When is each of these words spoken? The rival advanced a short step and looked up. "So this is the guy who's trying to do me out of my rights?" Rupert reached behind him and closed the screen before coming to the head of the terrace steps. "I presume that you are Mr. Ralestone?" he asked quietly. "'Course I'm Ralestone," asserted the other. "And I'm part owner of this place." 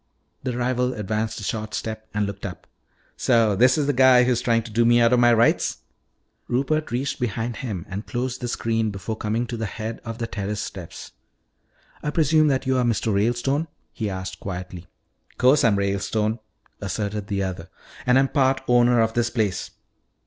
The 0.41 0.57
rival 0.57 0.95
advanced 0.95 1.39
a 1.39 1.43
short 1.43 1.75
step 1.75 2.07
and 2.11 2.25
looked 2.25 2.43
up. 2.43 2.65
"So 3.17 3.55
this 3.55 3.77
is 3.77 3.85
the 3.85 3.93
guy 3.93 4.23
who's 4.23 4.41
trying 4.41 4.63
to 4.63 4.71
do 4.71 4.83
me 4.83 4.99
out 4.99 5.13
of 5.13 5.19
my 5.19 5.31
rights?" 5.31 5.83
Rupert 6.47 6.89
reached 6.89 7.19
behind 7.19 7.57
him 7.57 7.85
and 7.87 8.07
closed 8.07 8.41
the 8.41 8.47
screen 8.47 8.89
before 8.89 9.15
coming 9.15 9.45
to 9.45 9.57
the 9.57 9.67
head 9.67 10.01
of 10.03 10.17
the 10.17 10.25
terrace 10.25 10.59
steps. 10.59 11.11
"I 12.01 12.09
presume 12.09 12.47
that 12.47 12.65
you 12.65 12.79
are 12.79 12.83
Mr. 12.83 13.13
Ralestone?" 13.13 13.67
he 13.93 14.09
asked 14.09 14.39
quietly. 14.39 14.87
"'Course 15.37 15.63
I'm 15.63 15.75
Ralestone," 15.77 16.39
asserted 16.81 17.27
the 17.27 17.43
other. 17.43 17.69
"And 18.03 18.17
I'm 18.17 18.27
part 18.29 18.61
owner 18.67 19.01
of 19.01 19.13
this 19.13 19.29
place." 19.29 19.69